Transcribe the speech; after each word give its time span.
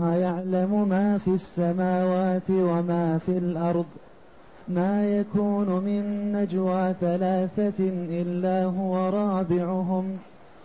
الله 0.00 0.14
يعلم 0.16 0.88
ما 0.88 1.18
في 1.18 1.28
السماوات 1.28 2.50
وما 2.50 3.18
في 3.18 3.38
الأرض. 3.38 3.84
ما 4.68 5.04
يكون 5.06 5.84
من 5.84 6.32
نجوى 6.32 6.94
ثلاثة 7.00 7.84
إلا 8.08 8.64
هو 8.64 9.08
رابعهم 9.08 10.16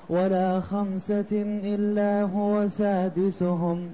ولا 0.10 0.60
خمسة 0.60 1.26
إلا 1.64 2.22
هو 2.22 2.68
سادسهم. 2.68 3.90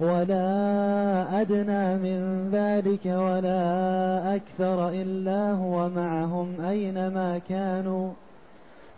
ولا 0.00 1.40
أدنى 1.40 1.96
من 1.96 2.50
ذلك 2.52 3.06
ولا 3.06 4.34
أكثر 4.34 4.88
إلا 4.88 5.52
هو 5.52 5.88
معهم 5.88 6.60
أينما 6.60 7.38
كانوا. 7.48 8.10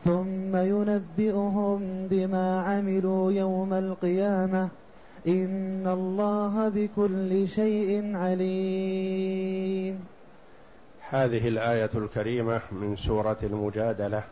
ثم 0.05 0.57
ينبئهم 0.57 1.81
بما 2.11 2.61
عملوا 2.61 3.33
يوم 3.33 3.75
القيامة. 3.75 4.69
إن 5.27 5.87
الله 5.87 6.69
بكل 6.69 7.49
شيء 7.49 8.17
عليم. 8.17 10.05
هذه 11.11 11.49
الآية 11.49 11.91
الكريمة 11.95 12.61
من 12.73 12.97
سورة 12.97 13.37
المجادلة. 13.43 14.23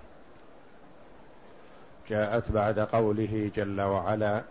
جاءت 2.09 2.53
بعد 2.53 2.79
قوله 2.79 3.51
جل 3.57 3.81
وعلا 3.81 4.43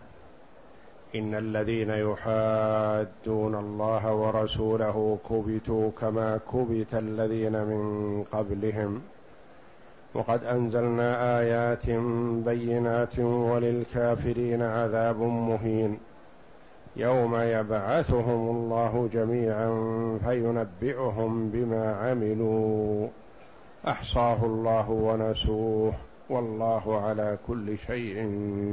إن 1.14 1.34
الذين 1.34 1.90
يحادون 1.90 3.54
الله 3.54 4.14
ورسوله 4.14 5.18
كبتوا 5.30 5.90
كما 6.00 6.40
كبت 6.52 6.94
الذين 6.94 7.52
من 7.52 8.24
قبلهم. 8.32 9.02
وقد 10.14 10.44
أنزلنا 10.44 11.38
آيات 11.40 11.90
بينات 12.44 13.18
وللكافرين 13.18 14.62
عذاب 14.62 15.20
مهين. 15.20 15.98
يوم 16.96 17.36
يبعثهم 17.40 18.56
الله 18.56 19.08
جميعا 19.12 19.68
فينبئهم 20.24 21.50
بما 21.50 21.96
عملوا. 21.96 23.08
أحصاه 23.88 24.44
الله 24.44 24.90
ونسوه. 24.90 25.94
والله 26.30 27.00
على 27.00 27.38
كل 27.46 27.78
شيء 27.78 28.30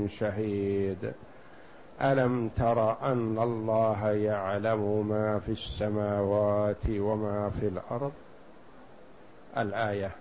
شهيد. 0.10 1.14
ألم 2.02 2.50
تر 2.50 3.02
أن 3.12 3.40
الله 3.40 4.12
يعلم 4.12 5.08
ما 5.08 5.40
في 5.40 5.52
السماوات 5.52 6.90
وما 6.90 7.50
في 7.50 7.68
الأرض؟ 7.68 8.12
الآية. 9.58 10.12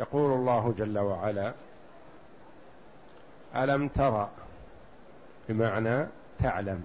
يقول 0.00 0.32
الله 0.32 0.74
جل 0.78 0.98
وعلا 0.98 1.52
ألم 3.56 3.88
تر 3.88 4.28
بمعنى 5.48 6.06
تعلم. 6.38 6.84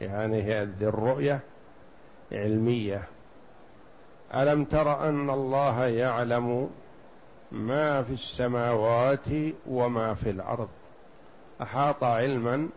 يعني 0.00 0.42
هذه 0.42 0.82
الرؤية 0.82 1.40
علمية. 2.32 3.02
ألم 4.34 4.64
تر 4.64 5.08
أن 5.08 5.30
الله 5.30 5.86
يعلم 5.86 6.70
ما 7.52 8.02
في 8.02 8.12
السماوات 8.12 9.28
وما 9.66 10.14
في 10.14 10.30
الأرض؟ 10.30 10.68
أحاط 11.62 12.04
علما 12.04 12.68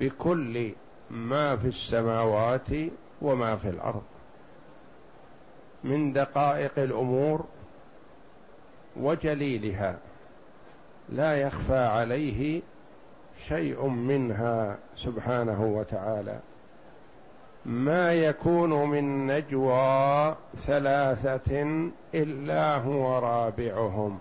بكل 0.00 0.72
ما 1.10 1.56
في 1.56 1.68
السماوات 1.68 2.68
وما 3.22 3.56
في 3.56 3.68
الأرض. 3.68 4.02
من 5.84 6.12
دقائق 6.12 6.78
الأمور 6.78 7.44
وجليلها 8.96 9.98
لا 11.08 11.36
يخفى 11.36 11.78
عليه 11.78 12.62
شيء 13.38 13.86
منها 13.86 14.76
سبحانه 14.96 15.64
وتعالى. 15.64 16.38
ما 17.66 18.12
يكون 18.12 18.90
من 18.90 19.26
نجوى 19.26 20.36
ثلاثة 20.56 21.88
إلا 22.14 22.76
هو 22.76 23.18
رابعهم. 23.18 24.18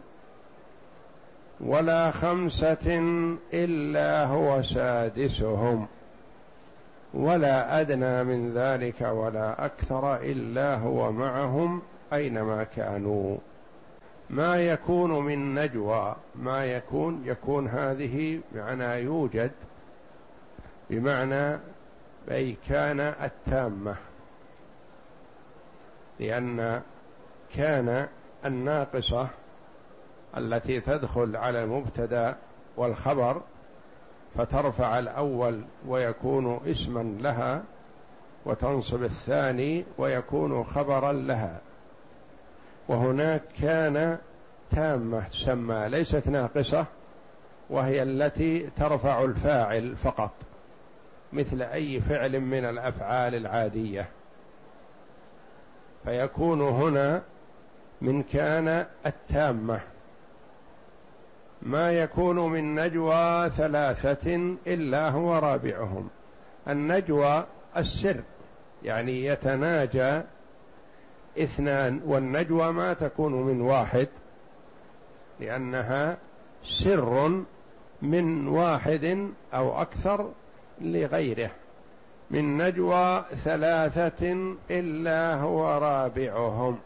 ولا 1.62 2.12
خمسة 2.12 3.00
إلا 3.54 4.26
هو 4.26 4.62
سادسهم. 4.62 5.88
ولا 7.14 7.82
أدنى 7.82 8.24
من 8.24 8.54
ذلك 8.54 9.02
ولا 9.02 9.66
أكثر 9.66 10.16
إلا 10.16 10.76
هو 10.76 11.12
معهم 11.12 11.82
أينما 12.14 12.64
كانوا. 12.64 13.38
ما 14.34 14.56
يكون 14.56 15.26
من 15.26 15.56
نجوى 15.56 16.16
ما 16.36 16.66
يكون 16.66 17.22
يكون 17.26 17.68
هذه 17.68 18.42
معنى 18.56 19.04
يوجد 19.04 19.52
بمعنى 20.90 21.60
أي 22.32 22.58
كان 22.70 23.00
التامة. 23.00 23.96
لأن 26.20 26.82
كان 27.56 28.08
الناقصة 28.46 29.28
التي 30.38 30.80
تدخل 30.80 31.36
على 31.36 31.64
المبتدا 31.64 32.36
والخبر 32.78 33.42
فترفع 34.36 35.00
الأول 35.00 35.62
ويكون 35.88 36.60
اسما 36.66 37.18
لها 37.22 37.64
وتنصب 38.46 39.04
الثاني 39.04 39.86
ويكون 39.98 40.64
خبرا 40.64 41.12
لها. 41.12 41.62
وهناك 42.88 43.42
كان 43.62 44.18
تامة 44.72 45.28
تسمى 45.28 45.86
ليست 45.90 46.28
ناقصة 46.28 46.86
وهي 47.70 48.04
التي 48.04 48.70
ترفع 48.78 49.24
الفاعل 49.24 49.96
فقط 49.96 50.32
مثل 51.34 51.62
أي 51.62 52.02
فعل 52.02 52.40
من 52.40 52.66
الأفعال 52.66 53.36
العادية. 53.36 54.10
فيكون 56.06 56.62
هنا 56.62 57.22
من 58.02 58.24
كان 58.24 58.86
التامة. 59.06 59.80
ما 61.62 61.92
يكون 61.92 62.36
من 62.36 62.76
نجوى 62.76 63.50
ثلاثة 63.50 64.56
إلا 64.68 65.10
هو 65.10 65.38
رابعهم. 65.38 66.10
النجوى 66.68 67.46
السر 67.78 68.22
يعني 68.84 69.26
يتناجى 69.26 70.22
اثنان 71.38 72.02
والنجوى 72.06 72.72
ما 72.72 72.94
تكون 72.94 73.34
من 73.34 73.62
واحد 73.62 74.08
لأنها 75.40 76.18
سر 76.64 77.44
من 78.02 78.48
واحد 78.48 79.30
أو 79.54 79.82
أكثر 79.82 80.32
لغيره. 80.82 81.52
من 82.32 82.58
نجوى 82.58 83.26
ثلاثة 83.36 84.54
إلا 84.72 85.36
هو 85.36 85.78
رابعهم. 85.78 86.80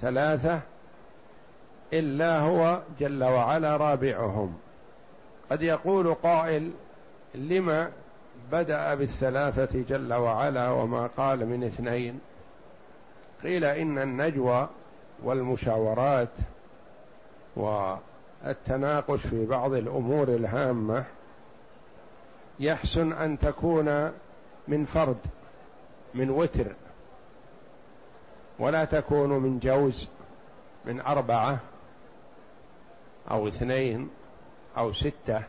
ثلاثة 0.00 0.60
إلا 1.92 2.40
هو 2.40 2.80
جل 3.00 3.24
وعلا 3.24 3.76
رابعهم. 3.76 4.54
قد 5.50 5.62
يقول 5.62 6.14
قائل 6.14 6.70
لما 7.34 7.90
بدأ 8.52 8.94
بالثلاثة 8.94 9.84
جل 9.88 10.12
وعلا 10.12 10.70
وما 10.70 11.06
قال 11.06 11.46
من 11.46 11.64
اثنين؟ 11.64 12.20
قيل 13.44 13.64
إن 13.64 13.98
النجوى 13.98 14.68
والمشاورات 15.22 16.28
والتناقش 17.56 19.20
في 19.20 19.46
بعض 19.46 19.72
الأمور 19.72 20.28
الهامة 20.28 21.04
يحسن 22.60 23.12
أن 23.12 23.38
تكون 23.38 24.12
من 24.68 24.84
فرد 24.84 25.18
من 26.14 26.30
وتر 26.30 26.74
ولا 28.58 28.84
تكون 28.84 29.30
من 29.30 29.58
جوز 29.58 30.08
من 30.84 31.00
أربعة 31.00 31.58
أو 33.30 33.48
اثنين 33.48 34.10
أو 34.76 34.92
ستة 34.92 35.42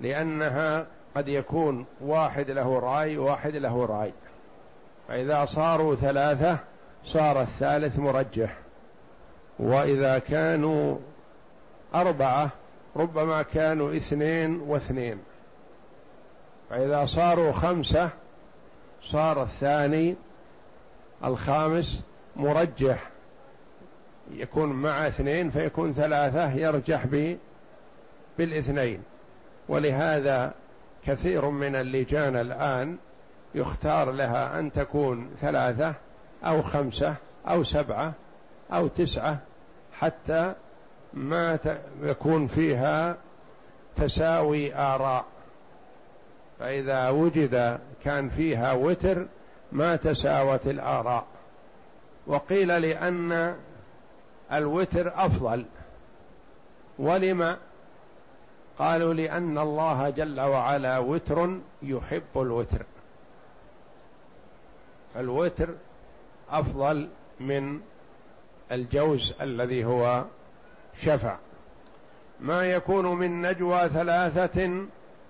لأنها 0.00 0.86
قد 1.16 1.28
يكون 1.28 1.86
واحد 2.00 2.50
له 2.50 2.78
رأي 2.78 3.16
واحد 3.16 3.56
له 3.56 3.86
رأي. 3.86 4.12
فإذا 5.08 5.44
صاروا 5.44 5.94
ثلاثة 5.94 6.58
صار 7.04 7.42
الثالث 7.42 7.98
مرجح. 7.98 8.56
وإذا 9.58 10.18
كانوا 10.18 10.96
أربعة 11.94 12.50
ربما 12.96 13.42
كانوا 13.42 13.96
اثنين 13.96 14.60
واثنين. 14.60 15.18
فإذا 16.70 17.06
صاروا 17.06 17.52
خمسة 17.52 18.10
صار 19.02 19.42
الثاني 19.42 20.14
الخامس 21.24 22.04
مرجح. 22.36 23.10
يكون 24.30 24.72
مع 24.72 25.06
اثنين 25.06 25.50
فيكون 25.50 25.92
ثلاثة 25.92 26.52
يرجح 26.52 27.06
بالاثنين. 28.38 29.02
ولهذا 29.68 30.54
كثير 31.04 31.44
من 31.44 31.76
اللجان 31.76 32.36
الآن 32.36 32.96
يختار 33.54 34.10
لها 34.10 34.58
أن 34.58 34.72
تكون 34.72 35.30
ثلاثة 35.40 35.94
أو 36.44 36.62
خمسة 36.62 37.16
أو 37.48 37.64
سبعة 37.64 38.12
أو 38.72 38.88
تسعة 38.88 39.38
حتى 39.92 40.54
ما 41.12 41.58
يكون 42.02 42.46
فيها 42.46 43.16
تساوي 43.96 44.74
آراء. 44.74 45.24
فإذا 46.58 47.08
وجد 47.08 47.78
كان 48.04 48.28
فيها 48.28 48.72
وتر 48.72 49.26
ما 49.72 49.96
تساوت 49.96 50.66
الآراء. 50.66 51.26
وقيل 52.26 52.82
لأن 52.82 53.56
الوتر 54.52 55.12
أفضل. 55.16 55.64
ولم 56.98 57.56
قالوا 58.78 59.14
لأن 59.14 59.58
الله 59.58 60.10
جل 60.10 60.40
وعلا 60.40 60.98
وتر 60.98 61.58
يحب 61.82 62.22
الوتر. 62.36 62.84
الوتر 65.16 65.68
أفضل 66.50 67.08
من 67.40 67.80
الجوز 68.72 69.34
الذي 69.40 69.84
هو 69.84 70.24
شفع. 71.02 71.36
ما 72.40 72.64
يكون 72.64 73.06
من 73.06 73.42
نجوى 73.42 73.88
ثلاثة 73.88 74.86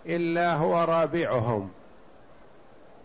إلا 0.06 0.54
هو 0.54 0.84
رابعهم. 0.84 1.70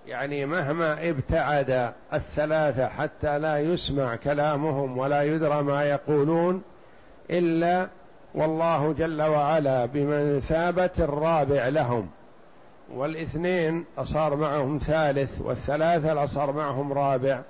يعني 0.07 0.45
مهما 0.45 1.09
ابتعد 1.09 1.93
الثلاثة 2.13 2.87
حتى 2.87 3.39
لا 3.39 3.59
يسمع 3.59 4.15
كلامهم 4.15 4.97
ولا 4.97 5.23
يدرى 5.23 5.63
ما 5.63 5.83
يقولون 5.83 6.61
إلا 7.29 7.87
والله 8.35 8.93
جل 8.93 9.21
وعلا 9.21 9.85
بمثابة 9.85 10.89
الرابع 10.99 11.67
لهم. 11.67 12.09
والاثنين 12.93 13.85
أصار 13.97 14.35
معهم 14.35 14.77
ثالث 14.77 15.41
والثلاثة 15.41 16.23
أصار 16.23 16.51
معهم 16.51 16.93
رابع. 16.93 17.41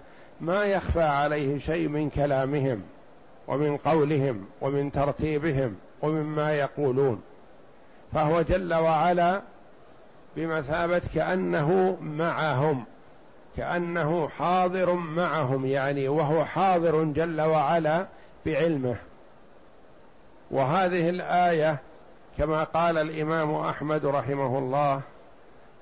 ما 0.41 0.63
يخفى 0.63 1.01
عليه 1.01 1.59
شيء 1.59 1.87
من 1.87 2.09
كلامهم 2.09 2.81
ومن 3.47 3.77
قولهم 3.77 4.45
ومن 4.61 4.91
ترتيبهم 4.91 5.75
ومما 6.01 6.53
يقولون. 6.53 7.21
فهو 8.13 8.41
جل 8.41 8.73
وعلا 8.73 9.41
بمثابة 10.35 11.01
كأنه 11.15 11.97
معهم 12.01 12.83
كأنه 13.57 14.27
حاضر 14.27 14.93
معهم 14.93 15.65
يعني 15.65 16.07
وهو 16.07 16.45
حاضر 16.45 17.03
جل 17.03 17.41
وعلا 17.41 18.05
بعلمه. 18.45 18.95
وهذه 20.51 21.09
الآية 21.09 21.77
كما 22.37 22.63
قال 22.63 22.97
الإمام 22.97 23.55
أحمد 23.55 24.05
رحمه 24.05 24.57
الله 24.57 25.01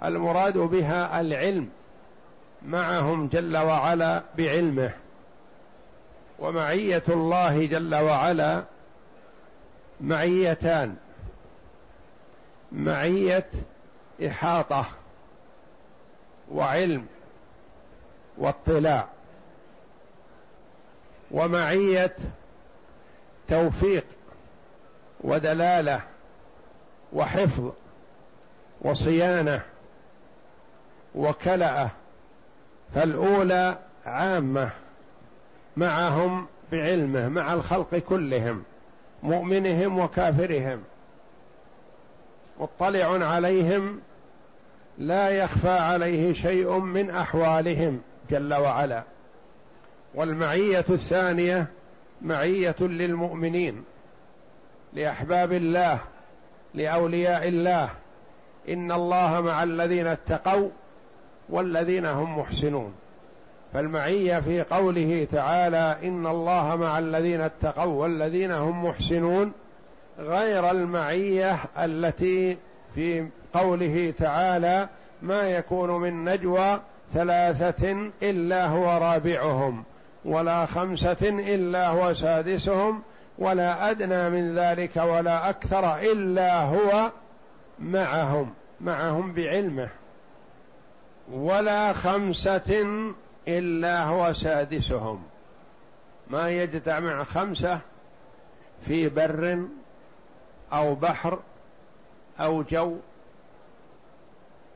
المراد 0.04 0.58
بها 0.58 1.22
العلم 1.22 1.70
معهم 2.66 3.28
جل 3.28 3.58
وعلا 3.58 4.24
بعلمه. 4.38 4.92
ومعية 6.40 7.04
الله 7.10 7.66
جل 7.66 7.96
وعلا 7.96 8.64
معيتان. 10.02 10.96
معية 12.72 13.50
إحاطة 14.28 14.86
وعلم 16.52 17.06
واطلاع. 18.38 19.08
ومعية 21.32 22.16
توفيق 23.48 24.06
ودلالة 25.22 26.02
وحفظ 27.14 27.72
وصيانة 28.82 29.62
وكلأه 31.18 31.90
فالأولى 32.96 33.78
عامة 34.06 34.70
معهم 35.78 36.48
بعلمه 36.72 37.30
مع 37.30 37.54
الخلق 37.54 37.96
كلهم 37.96 38.64
مؤمنهم 39.24 40.00
وكافرهم. 40.00 40.84
مطلع 42.60 43.26
عليهم 43.26 44.00
لا 44.98 45.30
يخفى 45.30 45.70
عليه 45.70 46.34
شيء 46.34 46.80
من 46.80 47.10
أحوالهم 47.10 48.02
جل 48.30 48.54
وعلا. 48.54 49.04
والمعية 50.16 50.86
الثانية 50.90 51.68
معية 52.22 52.76
للمؤمنين 52.80 53.84
لأحباب 54.94 55.54
الله 55.54 56.00
لأولياء 56.74 57.48
الله. 57.48 57.90
إن 58.70 58.92
الله 58.92 59.42
مع 59.42 59.64
الذين 59.64 60.08
اتقوا 60.08 60.70
والذين 61.50 62.06
هم 62.06 62.40
محسنون. 62.40 62.94
فالمعية 63.74 64.40
في 64.40 64.62
قوله 64.62 65.28
تعالى 65.32 65.98
إن 66.04 66.28
الله 66.28 66.76
مع 66.76 67.00
الذين 67.00 67.42
اتقوا 67.42 68.02
والذين 68.02 68.52
هم 68.52 68.86
محسنون 68.86 69.52
غير 70.20 70.72
المعية 70.72 71.60
التي 71.78 72.58
في 72.96 73.28
قوله 73.54 74.14
تعالى 74.18 74.90
ما 75.22 75.50
يكون 75.50 75.92
من 75.92 76.26
نجوى 76.26 76.80
ثلاثة 77.14 78.12
إلا 78.24 78.68
هو 78.68 78.98
رابعهم 78.98 79.84
ولا 80.26 80.66
خمسة 80.66 81.18
إلا 81.22 81.88
هو 81.88 82.14
سادسهم 82.14 83.02
ولا 83.40 83.90
أدنى 83.90 84.30
من 84.30 84.56
ذلك 84.56 84.96
ولا 84.98 85.50
أكثر 85.50 85.98
إلا 85.98 86.64
هو 86.64 87.12
معهم 87.80 88.54
معهم 88.82 89.34
بعلمه. 89.34 89.90
ولا 91.32 91.94
خمسة 91.94 92.86
إلا 93.48 94.04
هو 94.04 94.34
سادسهم. 94.34 95.24
ما 96.30 96.50
يجتمع 96.50 97.24
خمسة 97.24 97.80
في 98.82 99.10
بر 99.10 99.68
أو 100.74 100.96
بحر 100.96 101.40
أو 102.40 102.62
جو 102.62 102.98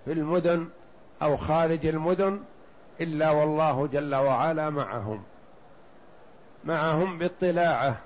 في 0.06 0.12
المدن 0.12 0.69
أو 1.21 1.38
خارج 1.38 1.86
المدن 1.86 2.39
إلا 3.01 3.31
والله 3.31 3.88
جل 3.88 4.15
وعلا 4.15 4.69
معهم. 4.69 5.24
معهم 6.63 7.18
باطلاعه 7.18 7.98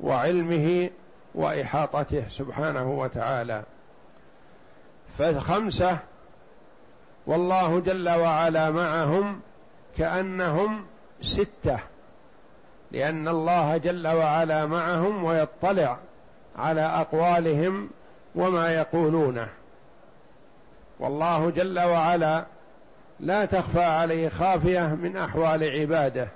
وعلمه 0.00 0.90
وإحاطته 1.34 2.28
سبحانه 2.28 2.90
وتعالى. 2.90 3.62
فالخمسة 5.18 5.98
والله 7.26 7.80
جل 7.80 8.08
وعلا 8.08 8.70
معهم 8.70 9.40
كأنهم 9.98 10.86
ستة 11.22 11.78
لأن 12.92 13.28
الله 13.28 13.76
جل 13.76 14.08
وعلا 14.08 14.66
معهم 14.66 15.24
ويطلع 15.24 15.98
على 16.58 16.80
أقوالهم 16.80 17.90
وما 18.34 18.74
يقولونه. 18.74 19.48
والله 21.00 21.50
جل 21.50 21.80
وعلا 21.80 22.44
لا 23.20 23.44
تخفى 23.44 23.82
عليه 23.82 24.28
خافية 24.28 24.94
من 24.94 25.16
أحوال 25.16 25.80
عباده 25.80 26.28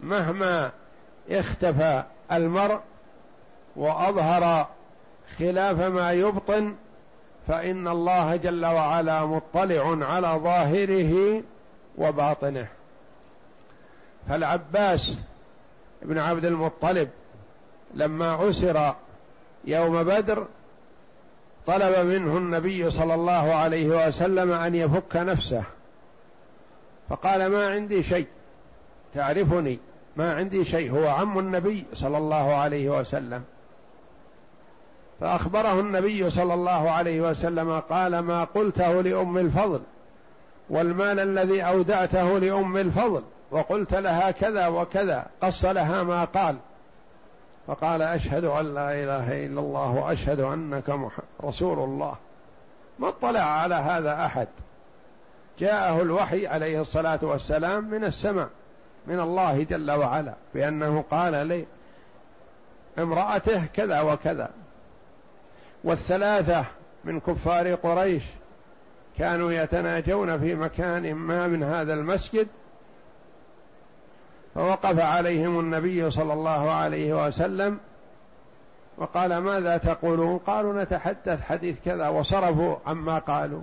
مهما 0.00 0.70
اختفى 1.30 2.02
المرء 2.32 2.80
وأظهر 3.76 4.66
خلاف 5.38 5.80
ما 5.80 6.12
يبطن 6.12 6.74
فإن 7.48 7.88
الله 7.88 8.36
جل 8.36 8.66
وعلا 8.66 9.24
مطلع 9.24 10.06
على 10.06 10.28
ظاهره 10.28 11.42
وباطنه. 11.98 12.66
فالعباس 14.28 15.18
بن 16.02 16.18
عبد 16.18 16.44
المطلب 16.44 17.08
لما 17.94 18.50
اسر 18.50 18.94
يوم 19.64 20.02
بدر 20.02 20.46
طلب 21.66 22.06
منه 22.06 22.36
النبي 22.36 22.90
صلى 22.90 23.14
الله 23.14 23.54
عليه 23.54 24.06
وسلم 24.06 24.52
أن 24.52 24.74
يفك 24.74 25.16
نفسه. 25.16 25.62
فقال 27.08 27.46
ما 27.46 27.70
عندي 27.70 28.02
شيء 28.02 28.26
تعرفني 29.14 29.78
ما 30.16 30.34
عندي 30.34 30.64
شيء 30.64 30.92
هو 30.92 31.08
عم 31.08 31.38
النبي 31.38 31.86
صلى 31.94 32.18
الله 32.18 32.54
عليه 32.54 33.00
وسلم. 33.00 33.44
فأخبره 35.20 35.80
النبي 35.80 36.30
صلى 36.30 36.54
الله 36.54 36.90
عليه 36.90 37.20
وسلم 37.20 37.80
قال 37.80 38.18
ما 38.18 38.44
قلته 38.44 39.00
لأم 39.00 39.38
الفضل 39.38 39.80
والمال 40.70 41.20
الذي 41.20 41.62
أودعته 41.62 42.38
لأم 42.38 42.76
الفضل 42.76 43.22
وقلت 43.50 43.94
لها 43.94 44.30
كذا 44.30 44.66
وكذا 44.66 45.26
قص 45.42 45.64
لها 45.64 46.02
ما 46.02 46.24
قال. 46.24 46.56
فقال 47.66 48.02
أشهد 48.02 48.44
أن 48.44 48.74
لا 48.74 49.02
إله 49.02 49.46
إلا 49.46 49.60
الله 49.60 49.90
وأشهد 49.90 50.40
أنك 50.40 50.94
رسول 51.44 51.78
الله. 51.78 52.14
ما 52.98 53.08
اطلع 53.08 53.40
على 53.40 53.74
هذا 53.74 54.26
أحد. 54.26 54.48
جاءه 55.58 56.02
الوحي 56.02 56.46
عليه 56.46 56.80
الصلاة 56.80 57.18
والسلام 57.22 57.84
من 57.84 58.04
السماء 58.04 58.48
من 59.06 59.20
الله 59.20 59.62
جل 59.62 59.90
وعلا 59.90 60.34
بأنه 60.54 61.04
قال 61.10 61.46
لي 61.46 61.66
امرأته 62.98 63.66
كذا 63.66 64.00
وكذا. 64.00 64.50
والثلاثة 65.84 66.64
من 67.04 67.20
كفار 67.20 67.74
قريش 67.74 68.22
كانوا 69.18 69.52
يتناجون 69.52 70.38
في 70.38 70.54
مكان 70.54 71.14
ما 71.14 71.46
من 71.46 71.62
هذا 71.62 71.94
المسجد 71.94 72.48
فوقف 74.54 75.00
عليهم 75.00 75.60
النبي 75.60 76.10
صلى 76.10 76.32
الله 76.32 76.70
عليه 76.70 77.26
وسلم 77.26 77.78
وقال 78.98 79.38
ماذا 79.38 79.76
تقولون؟ 79.76 80.38
قالوا 80.38 80.82
نتحدث 80.82 81.42
حديث 81.42 81.76
كذا 81.84 82.08
وصرفوا 82.08 82.76
عما 82.86 83.18
قالوا. 83.18 83.62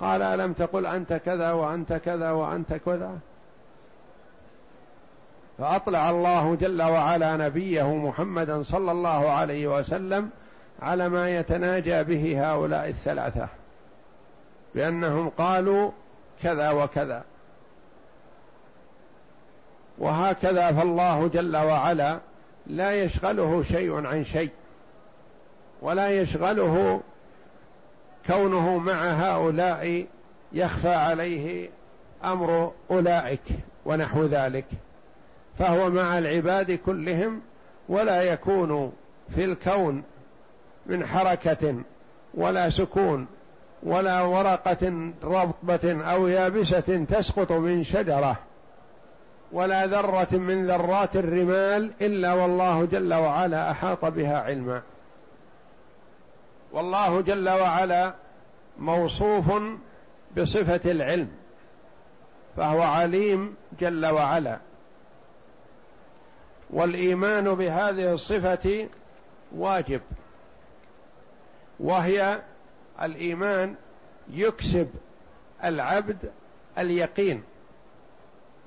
قال 0.00 0.22
ألم 0.22 0.52
تقل 0.52 0.86
أنت 0.86 1.12
كذا 1.12 1.52
وأنت 1.52 1.92
كذا 1.92 2.30
وأنت 2.30 2.74
كذا؟ 2.74 3.18
فأطلع 5.58 6.10
الله 6.10 6.54
جل 6.54 6.82
وعلا 6.82 7.36
نبيه 7.36 7.94
محمدا 7.94 8.62
صلى 8.62 8.92
الله 8.92 9.30
عليه 9.30 9.78
وسلم 9.78 10.30
على 10.82 11.08
ما 11.08 11.36
يتناجى 11.38 12.04
به 12.04 12.50
هؤلاء 12.52 12.88
الثلاثة 12.88 13.48
بأنهم 14.74 15.28
قالوا 15.28 15.90
كذا 16.42 16.70
وكذا. 16.70 17.24
وهكذا 19.98 20.72
فالله 20.72 21.28
جل 21.28 21.56
وعلا 21.56 22.18
لا 22.66 23.02
يشغله 23.02 23.62
شيء 23.62 24.06
عن 24.06 24.24
شيء 24.24 24.50
ولا 25.82 26.20
يشغله 26.20 27.00
كونه 28.26 28.78
مع 28.78 29.10
هؤلاء 29.10 30.06
يخفى 30.52 30.94
عليه 30.94 31.70
أمر 32.24 32.72
أولئك 32.90 33.42
ونحو 33.84 34.24
ذلك. 34.24 34.66
فهو 35.58 35.90
مع 35.90 36.18
العباد 36.18 36.72
كلهم 36.72 37.40
ولا 37.88 38.22
يكون 38.22 38.92
في 39.34 39.44
الكون 39.44 40.02
من 40.88 41.06
حركة 41.06 41.74
ولا 42.34 42.70
سكون 42.70 43.26
ولا 43.82 44.22
ورقة 44.22 45.12
رطبة 45.24 46.10
أو 46.12 46.26
يابسة 46.26 47.04
تسقط 47.10 47.52
من 47.52 47.84
شجرة 47.84 48.36
ولا 49.52 49.86
ذرة 49.86 50.36
من 50.36 50.66
ذرات 50.66 51.16
الرمال 51.16 51.90
إلا 52.00 52.32
والله 52.32 52.84
جل 52.84 53.14
وعلا 53.14 53.70
أحاط 53.70 54.04
بها 54.04 54.40
علما. 54.40 54.82
والله 56.72 57.20
جل 57.20 57.48
وعلا 57.48 58.14
موصوف 58.78 59.44
بصفة 60.36 60.90
العلم 60.90 61.28
فهو 62.56 62.82
عليم 62.82 63.54
جل 63.80 64.06
وعلا. 64.06 64.58
والإيمان 66.70 67.54
بهذه 67.54 68.12
الصفة 68.12 68.88
واجب. 69.56 70.00
وهي 71.80 72.42
الإيمان 73.02 73.74
يكسب 74.30 74.88
العبد 75.64 76.30
اليقين 76.78 77.42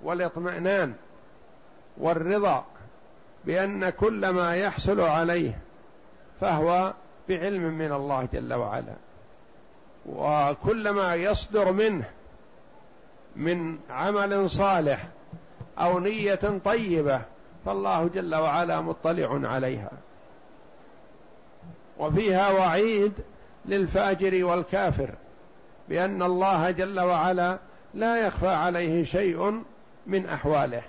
والاطمئنان 0.04 0.94
والرضا 1.98 2.66
بأن 3.46 3.90
كل 3.90 4.30
ما 4.30 4.56
يحصل 4.56 5.02
عليه 5.02 5.60
فهو 6.42 6.94
بعلم 7.30 7.62
من 7.62 7.92
الله 7.92 8.28
جل 8.34 8.54
وعلا. 8.54 8.96
وكل 10.06 10.90
ما 10.90 11.16
يصدر 11.16 11.72
منه 11.72 12.10
من 13.36 13.78
عمل 13.90 14.50
صالح 14.50 15.08
أو 15.80 16.00
نية 16.00 16.60
طيبة 16.66 17.22
فالله 17.66 18.08
جل 18.08 18.36
وعلا 18.36 18.82
مطلع 18.82 19.50
عليها. 19.50 19.92
وفيها 22.00 22.52
وعيد 22.52 23.14
للفاجر 23.66 24.46
والكافر 24.46 25.10
بأن 25.90 26.24
الله 26.24 26.72
جل 26.72 27.00
وعلا 27.00 27.60
لا 27.94 28.28
يخفى 28.28 28.48
عليه 28.48 29.04
شيء 29.04 29.64
من 30.08 30.26
أحواله. 30.26 30.82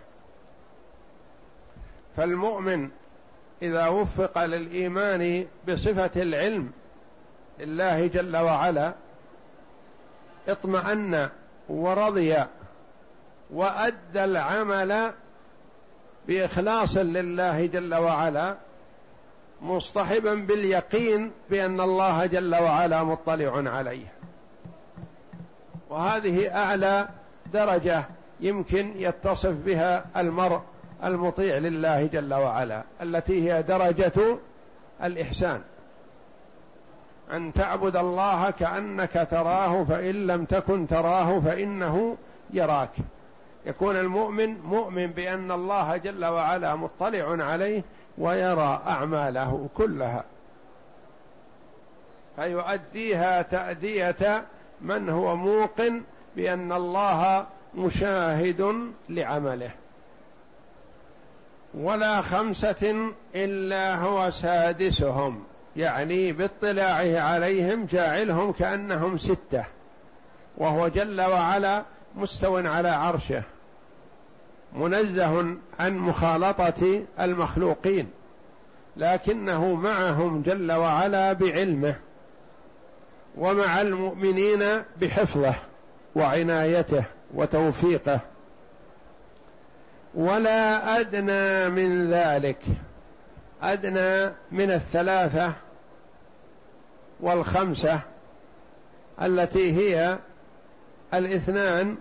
فالمؤمن 2.17 2.89
إذا 3.63 3.89
وفق 3.89 4.45
للإيمان 4.45 5.47
بصفة 5.69 6.23
العلم 6.23 6.71
لله 7.59 8.07
جل 8.07 8.37
وعلا 8.37 8.93
اطمأن 10.49 11.29
ورضي 11.69 12.37
وأدى 13.51 14.25
العمل 14.25 15.13
بإخلاص 16.29 16.97
لله 16.97 17.67
جل 17.67 17.95
وعلا 17.95 18.57
مصطحبا 19.63 20.35
باليقين 20.35 21.31
بأن 21.51 21.81
الله 21.81 22.27
جل 22.27 22.55
وعلا 22.55 23.05
مطلع 23.05 23.71
عليه 23.71 24.07
وهذه 25.91 26.57
أعلى 26.57 27.09
درجة 27.53 28.05
يمكن 28.41 28.93
يتصف 28.97 29.53
بها 29.53 30.05
المرء 30.17 30.61
المطيع 31.05 31.59
لله 31.59 32.07
جل 32.07 32.35
وعلا 32.35 32.83
التي 33.03 33.53
هي 33.53 33.63
درجة 33.63 34.39
الإحسان. 35.03 35.61
أن 37.33 37.53
تعبد 37.53 37.97
الله 37.97 38.51
كأنك 38.51 39.29
تراه 39.31 39.85
فإن 39.85 40.27
لم 40.27 40.45
تكن 40.45 40.87
تراه 40.87 41.41
فإنه 41.41 42.17
يراك. 42.51 42.91
يكون 43.67 43.97
المؤمن 43.97 44.61
مؤمن 44.61 45.07
بأن 45.07 45.53
الله 45.53 45.97
جل 45.97 46.25
وعلا 46.25 46.75
مطلع 46.77 47.45
عليه 47.45 47.83
ويرى 48.21 48.83
أعماله 48.87 49.69
كلها. 49.77 50.25
فيؤديها 52.37 53.43
تأدية 53.43 54.45
من 54.81 55.09
هو 55.09 55.37
موقن 55.37 56.03
بأن 56.37 56.73
الله 56.73 57.47
مشاهد 57.75 58.91
لعمله. 59.09 59.71
ولا 61.75 62.21
خمسة 62.21 63.13
إلا 63.35 63.97
هو 63.97 64.31
سادسهم 64.31 65.45
يعني 65.77 66.33
باطلاعه 66.33 67.21
عليهم 67.21 67.85
جاعلهم 67.85 68.53
كأنهم 68.53 69.19
ستة. 69.19 69.65
وهو 70.57 70.89
جل 70.89 71.21
وعلا 71.21 71.83
مستو 72.17 72.57
على 72.57 72.89
عرشه. 72.89 73.43
منزه 74.73 75.57
عن 75.81 75.99
مخالطة 75.99 77.03
المخلوقين 77.21 78.11
لكنه 78.97 79.75
معهم 79.75 80.43
جل 80.43 80.73
وعلا 80.73 81.33
بعلمه 81.33 81.95
ومع 83.37 83.81
المؤمنين 83.81 84.65
بحفظه 85.01 85.55
وعنايته 86.15 87.05
وتوفيقه. 87.35 88.21
ولا 90.15 91.01
أدنى 91.01 91.69
من 91.69 92.11
ذلك 92.11 92.59
أدنى 93.63 94.35
من 94.53 94.71
الثلاثة 94.71 95.53
والخمسة 97.21 98.01
التي 99.23 99.73
هي 99.73 100.19
الاثنان 101.15 101.97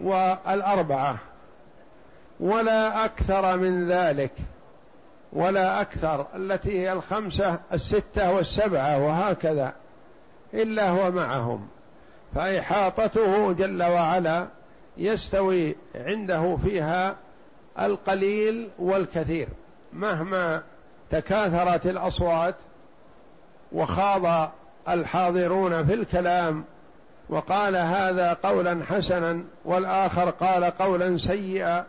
والأربعة. 0.00 1.18
ولا 2.40 3.04
أكثر 3.04 3.56
من 3.56 3.88
ذلك 3.88 4.30
ولا 5.32 5.80
أكثر 5.80 6.26
التي 6.36 6.80
هي 6.80 6.92
الخمسة 6.92 7.58
الستة 7.72 8.32
والسبعة 8.32 8.98
وهكذا 9.06 9.72
إلا 10.54 10.88
هو 10.90 11.10
معهم. 11.10 11.68
فإحاطته 12.34 13.52
جل 13.52 13.82
وعلا 13.82 14.46
يستوي 14.96 15.76
عنده 15.94 16.56
فيها 16.56 17.16
القليل 17.80 18.68
والكثير. 18.78 19.48
مهما 19.92 20.62
تكاثرت 21.10 21.86
الأصوات 21.86 22.54
وخاض 23.72 24.50
الحاضرون 24.88 25.86
في 25.86 25.94
الكلام 25.94 26.64
وقال 27.28 27.76
هذا 27.76 28.32
قولا 28.32 28.84
حسنا 28.84 29.44
والآخر 29.64 30.30
قال 30.30 30.64
قولا 30.64 31.16
سيئا 31.16 31.84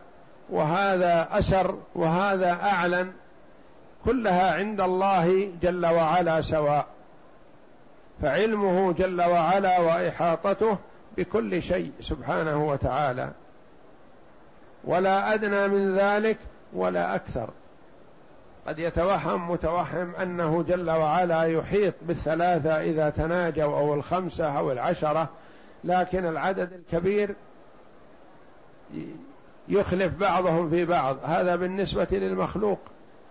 وهذا 0.50 1.28
أسر 1.32 1.78
وهذا 1.96 2.52
أعلن 2.52 3.12
كلها 4.06 4.56
عند 4.56 4.82
الله 4.82 5.52
جل 5.62 5.86
وعلا 5.86 6.42
سواء 6.42 6.86
فعلمه 8.22 8.94
جل 8.94 9.22
وعلا 9.22 9.80
وإحاطته 9.80 10.78
بكل 11.18 11.62
شيء 11.62 11.92
سبحانه 12.02 12.68
وتعالى. 12.68 13.32
ولا 14.84 15.34
أدنى 15.34 15.68
من 15.68 15.96
ذلك 15.96 16.38
ولا 16.74 17.16
أكثر. 17.16 17.50
قد 18.68 18.80
يتوهم 18.80 19.52
متوهم 19.52 20.16
أنه 20.16 20.64
جل 20.64 20.90
وعلا 20.90 21.44
يحيط 21.44 21.94
بالثلاثة 22.02 22.82
إذا 22.82 23.10
تناجوا 23.10 23.80
أو 23.80 23.94
الخمسة 23.94 24.58
أو 24.58 24.72
العشرة 24.72 25.30
لكن 25.84 26.26
العدد 26.26 26.74
الكبير 26.74 27.36
يخلف 29.68 30.14
بعضهم 30.14 30.70
في 30.70 30.86
بعض. 30.86 31.18
هذا 31.24 31.56
بالنسبة 31.56 32.08
للمخلوق. 32.12 32.80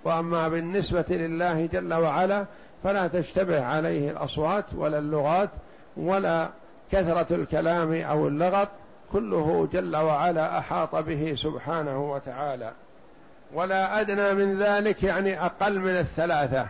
وأما 0.04 0.48
بالنسبة 0.48 1.04
لله 1.10 1.66
جل 1.66 1.94
وعلا 1.94 2.44
فلا 2.84 3.06
تشتبه 3.06 3.64
عليه 3.64 4.10
الأصوات 4.10 4.64
ولا 4.74 4.98
اللغات 4.98 5.50
ولا 5.96 6.48
كثرة 6.92 7.34
الكلام 7.36 7.94
أو 7.94 8.28
اللغط. 8.28 8.68
كله 9.12 9.68
جل 9.72 9.96
وعلا 9.96 10.58
أحاط 10.58 10.96
به 10.96 11.34
سبحانه 11.36 12.12
وتعالى. 12.12 12.72
ولا 13.52 14.00
أدنى 14.00 14.34
من 14.34 14.58
ذلك 14.58 15.02
يعني 15.02 15.44
أقل 15.44 15.78
من 15.78 15.96
الثلاثة 15.96 16.66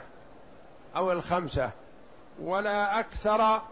أو 0.96 1.12
الخمسة 1.12 1.70
ولا 2.42 3.00
أكثر 3.00 3.62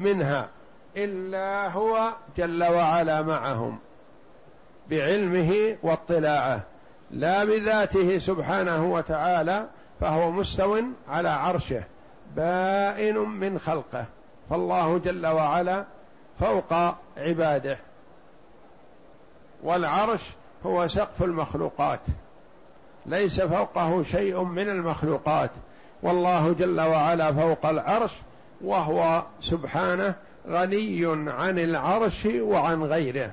منها 0.00 0.48
إلا 0.96 1.68
هو 1.68 2.12
جل 2.36 2.64
وعلا 2.64 3.22
معهم. 3.22 3.78
بعلمه 4.90 5.76
واطلاعه 5.82 6.60
لا 7.10 7.44
بذاته 7.44 8.18
سبحانه 8.18 8.92
وتعالى 8.92 9.66
فهو 10.00 10.30
مستو 10.30 10.82
على 11.08 11.28
عرشه 11.28 11.82
بائن 12.36 13.18
من 13.18 13.58
خلقه 13.58 14.04
فالله 14.50 14.98
جل 14.98 15.26
وعلا 15.26 15.84
فوق 16.40 16.72
عباده. 17.16 17.78
والعرش 19.62 20.20
هو 20.66 20.88
سقف 20.88 21.22
المخلوقات 21.22 22.00
ليس 23.06 23.40
فوقه 23.40 24.02
شيء 24.02 24.42
من 24.42 24.68
المخلوقات 24.68 25.50
والله 26.02 26.52
جل 26.52 26.80
وعلا 26.80 27.32
فوق 27.32 27.66
العرش 27.66 28.12
وهو 28.64 29.22
سبحانه 29.40 30.14
غني 30.48 31.06
عن 31.30 31.58
العرش 31.58 32.26
وعن 32.26 32.82
غيره. 32.82 33.32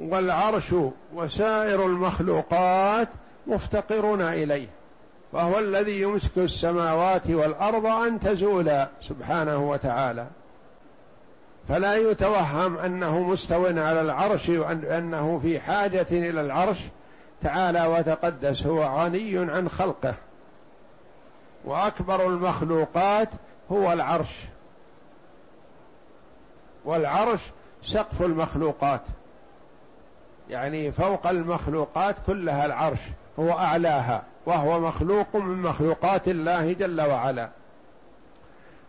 والعرش 0.00 0.74
وسائر 1.14 1.86
المخلوقات 1.86 3.08
مفتقرون 3.46 4.22
إليه 4.22 4.68
فهو 5.32 5.58
الذي 5.58 6.00
يمسك 6.00 6.38
السماوات 6.38 7.30
والأرض 7.30 7.86
أن 7.86 8.20
تزولا 8.20 8.88
سبحانه 9.00 9.70
وتعالى. 9.70 10.26
فلا 11.68 11.94
يتوهم 11.96 12.78
أنه 12.78 13.20
مستو 13.20 13.66
على 13.66 14.00
العرش 14.00 14.48
وانه 14.48 15.40
في 15.42 15.60
حاجة 15.60 16.06
إلى 16.10 16.40
العرش. 16.40 16.78
تعالى 17.42 17.86
وتقدس 17.86 18.66
هو 18.66 18.82
غني 18.82 19.38
عن 19.38 19.68
خلقه. 19.68 20.14
وأكبر 21.64 22.26
المخلوقات 22.26 23.28
هو 23.72 23.92
العرش. 23.92 24.34
والعرش 26.84 27.40
سقف 27.82 28.22
المخلوقات. 28.22 29.00
يعني 30.50 30.92
فوق 30.92 31.26
المخلوقات 31.26 32.16
كلها 32.26 32.66
العرش 32.66 33.00
هو 33.38 33.50
أعلاها 33.52 34.22
وهو 34.46 34.80
مخلوق 34.80 35.36
من 35.36 35.62
مخلوقات 35.62 36.28
الله 36.28 36.72
جل 36.72 37.00
وعلا. 37.00 37.50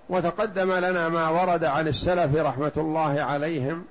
وتقدم 0.10 0.72
لنا 0.72 1.10
ما 1.10 1.30
ورد 1.30 1.64
عن 1.64 1.88
السلف 1.88 2.36
رحمة 2.36 2.72
الله 2.78 3.22
عليهم 3.22 3.86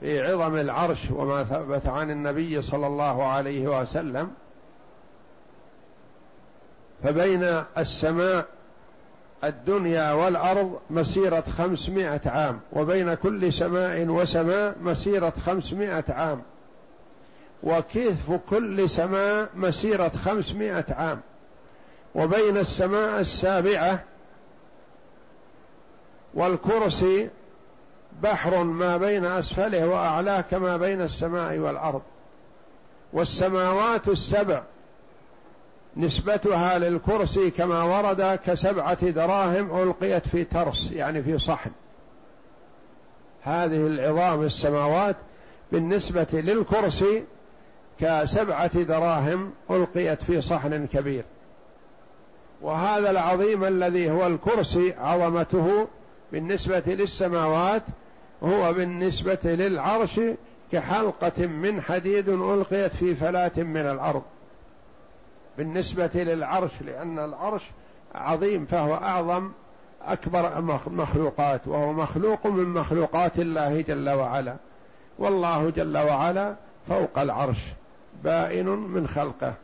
في 0.00 0.26
عظم 0.26 0.56
العرش 0.56 1.10
وما 1.10 1.44
ثبت 1.44 1.86
عن 1.86 2.10
النبي 2.10 2.62
صلى 2.62 2.86
الله 2.86 3.26
عليه 3.26 3.80
وسلم. 3.80 4.30
فبين 7.02 7.62
السماء 7.78 8.46
الدنيا 9.44 10.12
والأرض 10.12 10.80
مسيرة 10.90 11.44
خمسمائة 11.58 12.20
عام 12.26 12.60
وبين 12.72 13.14
كل 13.14 13.52
سماء 13.52 14.06
وسماء 14.08 14.76
مسيرة 14.80 15.32
خمسمائة 15.46 16.04
عام. 16.08 16.42
وكثف 17.66 18.32
كل 18.50 18.90
سماء 18.90 19.48
مسيرة 19.54 20.08
خمسمائة 20.08 20.84
عام 20.88 21.20
وبين 22.14 22.56
السماء 22.56 23.20
السابعة 23.20 24.04
والكرسي 26.34 27.30
بحر 28.22 28.64
ما 28.64 28.96
بين 28.96 29.24
أسفله 29.24 29.86
وأعلاه 29.86 30.40
كما 30.40 30.76
بين 30.76 31.00
السماء 31.00 31.58
والأرض 31.58 32.02
والسماوات 33.12 34.08
السبع 34.08 34.62
نسبتها 35.96 36.78
للكرسي 36.78 37.50
كما 37.50 37.82
ورد 37.82 38.38
كسبعة 38.46 39.10
دراهم 39.10 39.82
ألقيت 39.82 40.28
في 40.28 40.44
ترس 40.44 40.92
يعني 40.92 41.22
في 41.22 41.38
صحن 41.38 41.70
هذه 43.42 43.86
العظام 43.86 44.42
السماوات 44.42 45.16
بالنسبة 45.72 46.26
للكرسي 46.32 47.24
كسبعة 48.00 48.82
دراهم 48.82 49.52
ألقيت 49.70 50.22
في 50.22 50.40
صحن 50.40 50.86
كبير. 50.86 51.24
وهذا 52.62 53.10
العظيم 53.10 53.64
الذي 53.64 54.10
هو 54.10 54.26
الكرسي 54.26 54.94
عظمته 54.98 55.88
بالنسبة 56.32 56.82
للسماوات 56.86 57.82
هو 58.42 58.72
بالنسبة 58.72 59.38
للعرش 59.44 60.20
كحلقة 60.72 61.46
من 61.46 61.80
حديد 61.80 62.28
ألقيت 62.28 62.94
في 62.94 63.14
فلاة 63.14 63.52
من 63.56 63.86
الأرض. 63.86 64.22
بالنسبة 65.58 66.10
للعرش 66.14 66.70
لأن 66.80 67.18
العرش 67.18 67.62
عظيم 68.14 68.66
فهو 68.66 68.94
أعظم 68.94 69.50
أكبر 70.02 70.58
المخلوقات 70.58 71.68
وهو 71.68 71.92
مخلوق 71.92 72.46
من 72.46 72.68
مخلوقات 72.68 73.38
الله 73.38 73.80
جل 73.80 74.10
وعلا. 74.10 74.56
والله 75.18 75.70
جل 75.70 75.98
وعلا 75.98 76.54
فوق 76.88 77.18
العرش. 77.18 77.58
بائن 78.24 78.66
من 78.66 79.08
خلقه. 79.08 79.54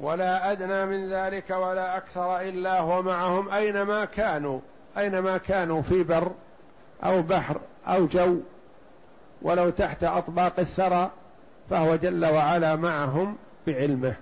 ولا 0.00 0.52
أدنى 0.52 0.86
من 0.86 1.10
ذلك 1.12 1.50
ولا 1.50 1.96
أكثر 1.96 2.40
إلا 2.40 2.80
هو 2.80 3.02
معهم 3.02 3.48
أينما 3.48 4.04
كانوا 4.04 4.60
أينما 4.98 5.38
كانوا 5.38 5.82
في 5.82 6.02
بر 6.02 6.30
أو 7.04 7.22
بحر 7.22 7.60
أو 7.86 8.06
جو. 8.06 8.40
ولو 9.42 9.70
تحت 9.70 10.04
أطباق 10.04 10.52
الثرى 10.58 11.10
فهو 11.70 11.96
جل 11.96 12.24
وعلا 12.24 12.76
معهم 12.76 13.36
بعلمه. 13.66 14.14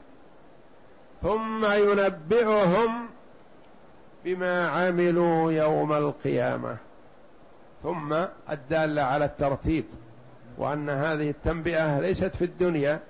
ثم 1.22 1.64
ينبئهم 1.64 3.06
بما 4.24 4.68
عملوا 4.68 5.52
يوم 5.52 5.92
القيامة. 5.92 6.76
ثم 7.82 8.16
الدالة 8.50 9.02
على 9.02 9.24
الترتيب. 9.24 9.84
وأن 10.58 10.90
هذه 10.90 11.30
التنبئة 11.30 12.00
ليست 12.00 12.36
في 12.36 12.44
الدنيا 12.44 13.00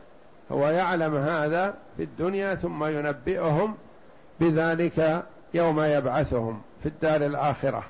هو 0.53 0.69
يعلم 0.69 1.17
هذا 1.17 1.75
في 1.97 2.03
الدنيا 2.03 2.55
ثم 2.55 2.85
ينبئهم 2.85 3.75
بذلك 4.41 5.25
يوم 5.55 5.81
يبعثهم 5.81 6.63
في 6.83 6.89
الدار 6.89 7.27
الآخرة. 7.27 7.85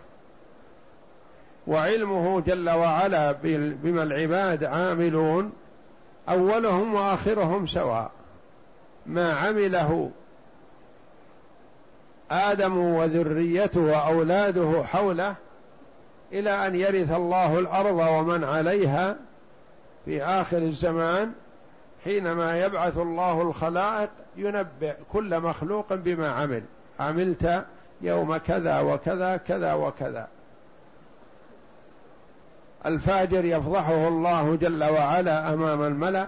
وعلمه 1.67 2.41
جل 2.41 2.71
وعلا 2.71 3.33
بما 3.83 4.03
العباد 4.03 4.65
عاملون 4.65 5.53
أولهم 6.29 6.95
وآخرهم 6.95 7.67
سواء. 7.67 8.11
ما 9.07 9.33
عمله 9.33 10.11
آدم 12.31 12.79
وذريته 12.79 13.81
وأولاده 13.81 14.83
حوله 14.85 15.35
إلى 16.33 16.67
أن 16.67 16.75
يرث 16.75 17.13
الله 17.13 17.59
الأرض 17.59 17.99
ومن 18.11 18.45
عليها 18.45 19.17
في 20.05 20.25
آخر 20.25 20.59
الزمان 20.59 21.33
حينما 22.05 22.65
يبعث 22.65 22.99
الله 22.99 23.43
الخلائق 23.43 24.11
ينبئ 24.37 24.95
كل 25.13 25.41
مخلوق 25.41 25.95
بما 25.95 26.29
عمل. 26.29 26.63
عملت 27.01 27.65
يوم 28.01 28.37
كذا 28.37 28.81
وكذا 28.81 29.37
كذا 29.37 29.75
وكذا. 29.75 30.29
الفاجر 32.87 33.45
يفضحه 33.45 34.09
الله 34.09 34.57
جل 34.57 34.85
وعلا 34.85 35.55
أمام 35.55 35.83
الملأ 35.83 36.27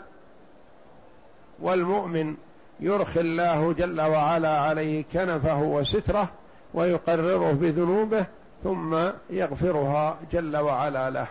والمؤمن 1.60 2.34
يرخي 2.80 3.20
الله 3.20 3.72
جل 3.72 4.00
وعلا 4.00 4.58
عليه 4.58 5.04
كنفه 5.12 5.62
وستره 5.62 6.28
ويقرره 6.74 7.52
بذنوبه 7.52 8.26
ثم 8.64 8.96
يغفرها 9.30 10.18
جل 10.32 10.56
وعلا 10.56 11.10
له. 11.10 11.26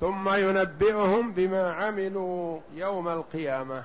ثم 0.00 0.34
ينبئهم 0.34 1.32
بما 1.32 1.72
عملوا 1.72 2.60
يوم 2.74 3.08
القيامة. 3.08 3.82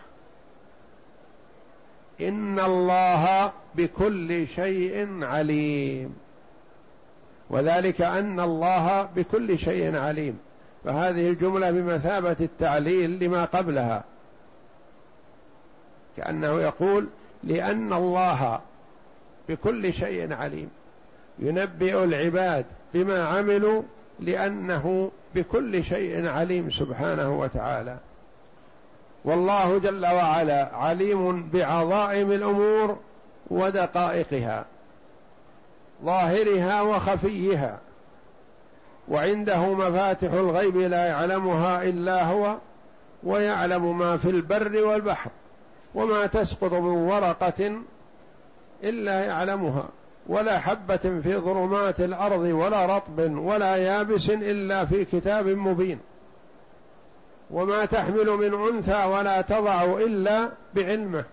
إن 2.21 2.59
الله 2.59 3.51
بكل 3.75 4.47
شيء 4.47 5.23
عليم. 5.23 6.15
وذلك 7.49 8.01
أن 8.01 8.39
الله 8.39 9.09
بكل 9.15 9.59
شيء 9.59 9.97
عليم. 9.97 10.39
فهذه 10.85 11.29
الجملة 11.29 11.71
بمثابة 11.71 12.35
التعليل 12.39 13.19
لما 13.23 13.45
قبلها. 13.45 14.03
كأنه 16.17 16.61
يقول 16.61 17.07
لأن 17.43 17.93
الله 17.93 18.59
بكل 19.49 19.93
شيء 19.93 20.33
عليم. 20.33 20.69
ينبئ 21.39 22.03
العباد 22.03 22.65
بما 22.93 23.25
عملوا 23.27 23.83
لأنه 24.19 25.11
بكل 25.35 25.83
شيء 25.83 26.27
عليم 26.27 26.71
سبحانه 26.71 27.39
وتعالى. 27.39 27.97
والله 29.25 29.77
جل 29.77 30.05
وعلا 30.05 30.69
عليم 30.75 31.49
بعظائم 31.49 32.31
الأمور 32.31 32.97
ودقائقها 33.47 34.65
ظاهرها 36.03 36.81
وخفيها 36.81 37.79
وعنده 39.07 39.73
مفاتح 39.73 40.31
الغيب 40.31 40.77
لا 40.77 41.05
يعلمها 41.05 41.83
إلا 41.83 42.23
هو 42.23 42.55
ويعلم 43.23 43.97
ما 43.97 44.17
في 44.17 44.29
البر 44.29 44.83
والبحر 44.83 45.29
وما 45.95 46.25
تسقط 46.25 46.73
من 46.73 46.97
ورقة 46.97 47.81
إلا 48.83 49.25
يعلمها. 49.25 49.89
ولا 50.29 50.59
حبة 50.59 50.97
في 50.97 51.37
ظلمات 51.37 51.99
الأرض 51.99 52.39
ولا 52.39 52.97
رطب 52.97 53.19
ولا 53.37 53.75
يابس 53.75 54.29
إلا 54.29 54.85
في 54.85 55.05
كتاب 55.05 55.47
مبين. 55.47 55.99
وما 57.51 57.85
تحمل 57.85 58.27
من 58.27 58.67
أنثى 58.67 59.05
ولا 59.05 59.41
تضع 59.41 59.83
إلا 59.83 60.49
بعلمه. 60.73 61.23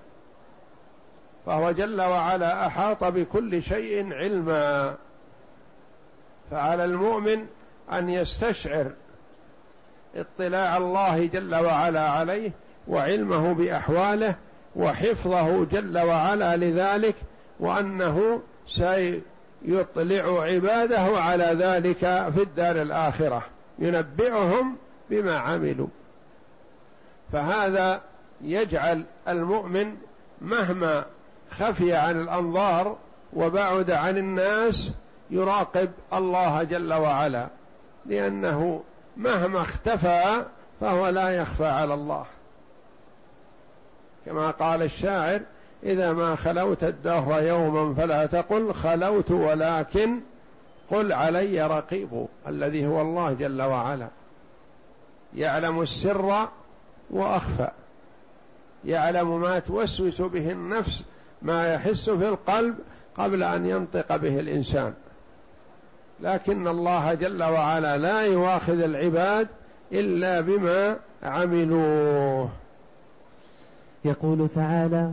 فهو 1.46 1.70
جل 1.70 2.02
وعلا 2.02 2.66
أحاط 2.66 3.04
بكل 3.04 3.62
شيء 3.62 4.12
علما. 4.12 4.94
فعلى 6.50 6.85
المؤمن 6.85 7.46
أن 7.92 8.09
يستشعر 8.09 8.90
اطلاع 10.16 10.76
الله 10.76 11.26
جل 11.26 11.54
وعلا 11.54 12.09
عليه 12.09 12.50
وعلمه 12.88 13.54
بأحواله 13.54 14.37
وحفظه 14.76 15.64
جل 15.64 15.98
وعلا 15.98 16.56
لذلك 16.56 17.14
وأنه 17.61 18.40
سيطلع 18.68 20.42
عباده 20.42 21.00
على 21.00 21.44
ذلك 21.44 21.98
في 22.35 22.42
الدار 22.42 22.83
الآخرة. 22.83 23.42
ينبئهم 23.79 24.76
بما 25.11 25.38
عملوا. 25.38 25.88
فهذا 27.33 28.00
يجعل 28.40 29.05
المؤمن 29.29 29.96
مهما 30.40 31.05
خفي 31.50 31.94
عن 31.94 32.20
الأنظار 32.20 32.96
وبعد 33.33 33.90
عن 33.90 34.18
الناس 34.18 34.92
يراقب 35.31 35.90
الله 36.12 36.62
جل 36.62 36.94
وعلا. 36.94 37.48
لأنه 38.07 38.83
مهما 39.16 39.61
اختفى 39.61 40.44
فهو 40.81 41.09
لا 41.09 41.31
يخفى 41.31 41.66
على 41.66 41.94
الله. 41.94 42.26
كما 44.26 44.50
قال 44.50 44.83
الشاعر 44.83 45.40
إذا 45.82 46.12
ما 46.12 46.36
خلوت 46.36 46.84
الدهر 46.84 47.42
يوما 47.42 47.94
فلا 47.94 48.26
تقل 48.26 48.74
خلوت 48.74 49.30
ولكن 49.30 50.20
قل 50.90 51.12
علي 51.12 51.66
رقيب 51.66 52.26
الذي 52.48 52.86
هو 52.86 53.00
الله 53.00 53.32
جل 53.32 53.62
وعلا. 53.62 54.08
يعلم 55.34 55.80
السر 55.80 56.48
وأخفى. 57.10 57.68
يعلم 58.84 59.40
ما 59.40 59.58
توسوس 59.58 60.22
به 60.22 60.52
النفس 60.52 61.04
ما 61.42 61.74
يحس 61.74 62.10
في 62.10 62.28
القلب 62.28 62.74
قبل 63.16 63.42
أن 63.42 63.66
ينطق 63.66 64.16
به 64.16 64.40
الإنسان. 64.40 64.94
لكن 66.20 66.68
الله 66.68 67.14
جل 67.14 67.42
وعلا 67.42 67.98
لا 67.98 68.20
يواخذ 68.20 68.80
العباد 68.80 69.48
إلا 69.92 70.40
بما 70.40 70.96
عملوه. 71.22 72.48
يقول 74.04 74.48
تعالى 74.54 75.12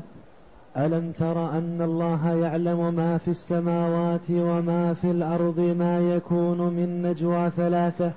ألم 0.77 1.11
تر 1.11 1.57
أن 1.57 1.81
الله 1.81 2.33
يعلم 2.33 2.93
ما 2.93 3.17
في 3.17 3.31
السماوات 3.31 4.29
وما 4.29 4.93
في 4.93 5.11
الأرض 5.11 5.59
ما 5.59 5.99
يكون 5.99 6.57
من 6.57 7.01
نجوى 7.01 7.49
ثلاثة 7.57 8.11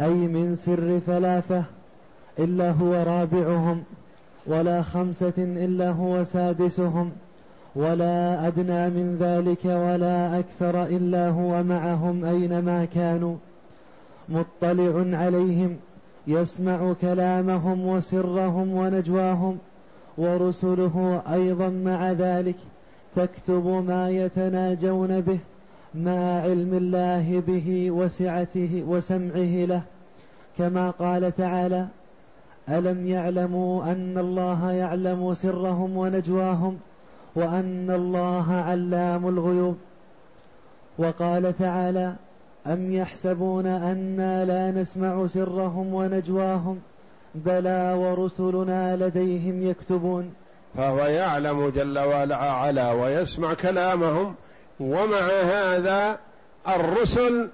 أي 0.00 0.14
من 0.14 0.56
سر 0.56 0.98
ثلاثة 1.06 1.64
إلا 2.38 2.70
هو 2.70 2.92
رابعهم 2.92 3.82
ولا 4.46 4.82
خمسة 4.82 5.32
إلا 5.38 5.90
هو 5.90 6.24
سادسهم 6.24 7.10
ولا 7.74 8.46
أدنى 8.46 8.88
من 8.88 9.16
ذلك 9.20 9.64
ولا 9.64 10.38
أكثر 10.38 10.86
إلا 10.86 11.28
هو 11.28 11.62
معهم 11.62 12.24
أينما 12.24 12.84
كانوا. 12.84 13.36
مطلع 14.28 15.18
عليهم 15.18 15.76
يسمع 16.26 16.92
كلامهم 17.00 17.86
وسرهم 17.86 18.72
ونجواهم. 18.72 19.58
ورسله 20.18 21.22
أيضا 21.32 21.68
مع 21.68 22.12
ذلك 22.12 22.56
تكتب 23.16 23.66
ما 23.66 24.10
يتناجون 24.10 25.20
به 25.20 25.38
مع 25.94 26.40
علم 26.40 26.74
الله 26.74 27.42
به 27.46 27.90
وسعته 27.90 28.84
وسمعه 28.88 29.64
له. 29.64 29.82
كما 30.58 30.90
قال 30.90 31.36
تعالى 31.36 31.86
ألم 32.68 33.06
يعلموا 33.06 33.84
أن 33.84 34.18
الله 34.18 34.72
يعلم 34.72 35.34
سرهم 35.34 35.96
ونجواهم 35.96 36.78
وأن 37.34 37.90
الله 37.90 38.52
علام 38.52 39.28
الغيوب؟ 39.28 39.76
وقال 40.98 41.58
تعالى 41.58 42.14
أم 42.66 42.92
يحسبون 42.92 43.66
أنا 43.66 44.44
لا 44.44 44.80
نسمع 44.80 45.26
سرهم 45.26 45.94
ونجواهم؟ 45.94 46.78
بلى 47.34 47.94
ورسلنا 47.98 48.96
لديهم 48.96 49.70
يكتبون. 49.70 50.34
فهو 50.76 50.98
يعلم 50.98 51.68
جل 51.68 51.98
وعلا 51.98 52.92
ويسمع 52.92 53.54
كلامهم 53.54 54.34
ومع 54.80 55.20
هذا 55.42 56.18
الرسل 56.68 57.50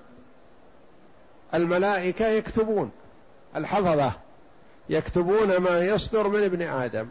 الملائكة 1.54 2.26
يكتبون 2.26 2.90
الحفظة 3.56 4.12
يكتبون 4.88 5.56
ما 5.56 5.78
يصدر 5.78 6.28
من 6.28 6.44
ابن 6.44 6.62
آدم. 6.62 7.06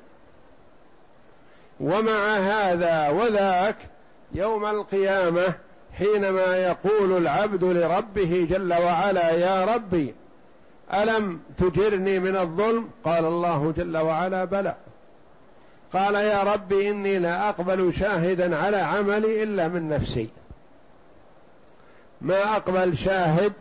ومع 1.80 2.38
هذا 2.38 3.10
وذاك 3.10 3.76
يوم 4.34 4.66
القيامة 4.66 5.54
حينما 5.94 6.58
يقول 6.58 7.18
العبد 7.18 7.64
لربه 7.64 8.48
جل 8.50 8.74
وعلا 8.74 9.32
يا 9.32 9.66
ربي 9.66 10.16
ألم 10.94 11.40
تجرني 11.58 12.20
من 12.20 12.36
الظلم؟ 12.36 12.90
قال 13.04 13.26
الله 13.26 13.74
جل 13.78 13.98
وعلا 13.98 14.46
بلى. 14.46 14.76
قال 15.94 16.16
يا 16.16 16.44
ربي 16.44 16.90
إني 16.90 17.20
لا 17.20 17.50
أقبل 17.50 17.94
شاهدا 17.94 18.58
على 18.58 18.78
عملي 18.78 19.44
إلا 19.44 19.68
من 19.68 19.90
نفسي. 19.90 20.30
ما 22.22 22.56
أقبل 22.56 22.98
شاهد 22.98 23.54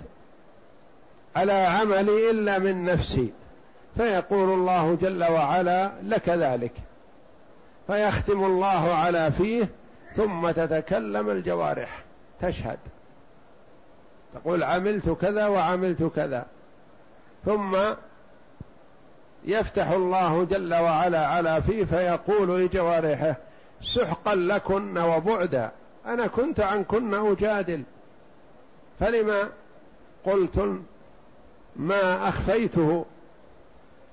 على 1.36 1.52
عملي 1.52 2.30
إلا 2.30 2.58
من 2.58 2.84
نفسي. 2.84 3.32
فيقول 3.96 4.48
الله 4.58 4.98
جل 5.02 5.24
وعلا 5.24 5.92
لك 6.02 6.28
ذلك. 6.28 6.72
فيختم 7.86 8.44
الله 8.44 8.94
على 8.94 9.32
فيه 9.32 9.68
ثم 10.16 10.50
تتكلم 10.50 11.30
الجوارح. 11.30 12.02
تشهد. 12.40 12.78
تقول 14.34 14.62
عملت 14.62 15.08
كذا 15.08 15.46
وعملت 15.46 16.02
كذا. 16.02 16.46
ثم 17.44 17.76
يفتح 19.44 19.90
الله 19.90 20.44
جل 20.44 20.74
وعلا 20.74 21.26
على 21.26 21.62
فيه 21.62 21.84
فيقول 21.84 22.60
لجوارحه 22.64 23.36
سحقا 23.82 24.34
لكن 24.34 24.98
وبعدا 24.98 25.70
أنا 26.06 26.26
كنت 26.26 26.60
عنكن 26.60 27.14
أجادل 27.14 27.82
فلما 29.00 29.48
قلتن 30.24 30.82
ما 31.76 32.28
أخفيته؟ 32.28 33.04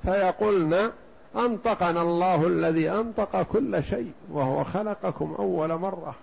فيقولن 0.03 0.91
أنطقنا 1.35 2.01
الله 2.01 2.47
الذي 2.47 2.89
أنطق 2.89 3.41
كل 3.41 3.83
شيء 3.83 4.11
وهو 4.31 4.63
خلقكم 4.63 5.35
أول 5.39 5.73
مرة. 5.73 6.15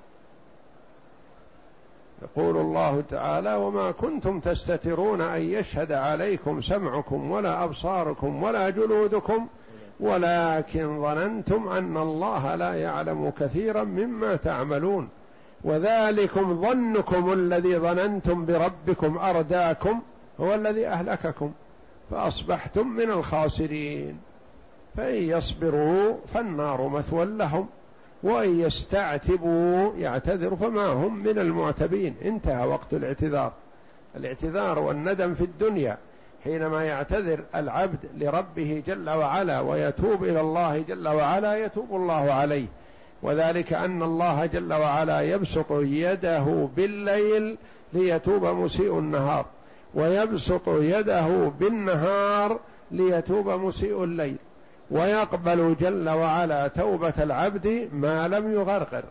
يقول 2.23 2.57
الله 2.57 3.01
تعالى 3.01 3.55
وما 3.55 3.91
كنتم 3.91 4.41
تستترون 4.41 5.21
أن 5.21 5.43
يشهد 5.43 5.93
عليكم 5.93 6.61
سمعكم 6.61 7.31
ولا 7.31 7.65
أبصاركم 7.65 8.43
ولا 8.43 8.71
جلودكم 8.71 9.47
ولكن 10.01 11.03
ظننتم 11.03 11.69
أن 11.69 11.97
الله 11.97 12.55
لا 12.55 12.75
يعلم 12.75 13.33
كثيرا 13.41 13.85
مما 13.85 14.37
تعملون. 14.37 15.09
وذلكم 15.65 16.61
ظنكم 16.61 17.33
الذي 17.33 17.79
ظننتم 17.79 18.47
بربكم 18.47 19.19
أرداكم 19.19 20.01
هو 20.41 20.55
الذي 20.55 20.87
أهلككم 20.87 21.53
فأصبحتم 22.11 22.89
من 22.89 23.11
الخاسرين. 23.11 24.19
فإن 24.97 25.23
يصبروا 25.23 26.15
فالنار 26.35 26.89
مثوى 26.89 27.25
لهم. 27.25 27.69
وإن 28.23 28.61
يستعتبوا 28.61 29.97
يعتذر 29.97 30.57
فما 30.57 30.87
هم 30.87 31.23
من 31.23 31.39
المعتبين. 31.39 32.15
انتهى 32.25 32.67
وقت 32.67 32.95
الاعتذار. 32.95 33.53
الاعتذار 34.17 34.79
والندم 34.79 35.35
في 35.35 35.45
الدنيا 35.45 35.99
حينما 36.45 36.85
يعتذر 36.85 37.41
العبد 37.55 37.99
لربه 38.19 38.83
جل 38.87 39.11
وعلا 39.11 39.61
ويتوب 39.61 40.25
إلى 40.25 40.41
الله 40.41 40.79
جل 40.79 41.09
وعلا 41.09 41.65
يتوب 41.65 41.97
الله 41.97 42.33
عليه. 42.33 42.67
وذلك 43.23 43.73
أن 43.73 44.03
الله 44.03 44.47
جل 44.47 44.73
وعلا 44.73 45.21
يبسط 45.21 45.73
يده 45.73 46.69
بالليل 46.77 47.57
ليتوب 47.93 48.45
مسيء 48.45 48.99
النهار 48.99 49.47
ويبسط 49.95 50.69
يده 50.69 51.53
بالنهار 51.61 52.61
ليتوب 52.91 53.49
مسيء 53.49 54.05
الليل. 54.05 54.37
ويقبل 54.91 55.77
جل 55.81 56.09
وعلا 56.09 56.69
توبة 56.69 57.13
العبد 57.19 57.89
ما 57.93 58.29
لم 58.29 58.53
يغرغر. 58.53 59.05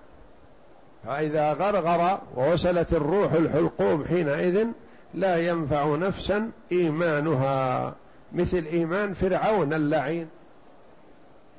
فإذا 1.05 1.53
غرغر 1.53 2.19
ووصلت 2.35 2.93
الروح 2.93 3.31
الحلقوم 3.31 4.05
حينئذ 4.05 4.67
لا 5.13 5.37
ينفع 5.47 5.95
نفسا 5.95 6.51
إيمانها. 6.71 7.93
مثل 8.33 8.65
إيمان 8.71 9.13
فرعون 9.13 9.73
اللعين. 9.73 10.27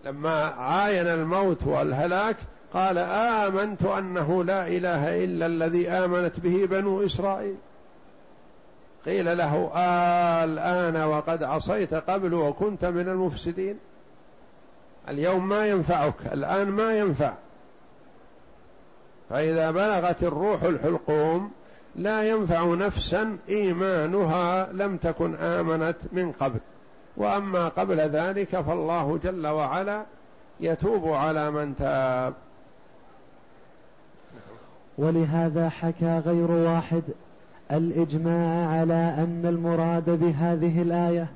لما 0.04 0.44
عاين 0.44 1.06
الموت 1.06 1.66
والهلاك 1.66 2.36
قال 2.74 2.98
آمنت 2.98 3.84
أنه 3.84 4.44
لا 4.44 4.68
إله 4.68 5.24
إلا 5.24 5.46
الذي 5.46 5.90
آمنت 5.90 6.40
به 6.40 6.66
بنو 6.66 7.06
إسرائيل. 7.06 7.56
قيل 9.06 9.38
له 9.38 9.70
آه 9.74 10.44
الان 10.44 10.96
وقد 10.96 11.42
عصيت 11.42 11.94
قبل 11.94 12.34
وكنت 12.34 12.84
من 12.84 13.08
المفسدين. 13.08 13.78
اليوم 15.08 15.48
ما 15.48 15.66
ينفعك 15.66 16.14
الآن 16.32 16.68
ما 16.68 16.98
ينفع. 16.98 17.32
فإذا 19.30 19.70
بلغت 19.70 20.22
الروح 20.22 20.62
الحلقوم 20.62 21.50
لا 21.96 22.28
ينفع 22.28 22.74
نفسا 22.74 23.38
إيمانها 23.48 24.72
لم 24.72 24.96
تكن 24.96 25.34
آمنت 25.34 25.96
من 26.12 26.32
قبل. 26.32 26.60
وأما 27.16 27.68
قبل 27.68 28.00
ذلك 28.00 28.60
فالله 28.60 29.18
جل 29.24 29.46
وعلا 29.46 30.02
يتوب 30.60 31.08
على 31.08 31.50
من 31.50 31.76
تاب. 31.76 32.34
ولهذا 34.98 35.68
حكى 35.68 36.18
غير 36.18 36.50
واحد 36.50 37.02
الإجماع 37.72 38.68
على 38.68 39.14
أن 39.18 39.42
المراد 39.44 40.10
بهذه 40.10 40.82
الآية 40.82 41.26